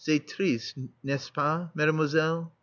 C'est 0.03 0.25
triste, 0.25 0.77
n'est 1.03 1.19
ce 1.19 1.31
pas, 1.31 1.71
Mademoiselle? 1.75 2.45